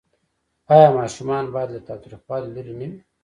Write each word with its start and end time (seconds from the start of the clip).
آیا 0.73 0.89
ماشومان 0.97 1.45
باید 1.53 1.69
له 1.73 1.79
تاوتریخوالي 1.87 2.49
لرې 2.55 2.73
نه 2.79 2.85
وي؟ 2.91 2.97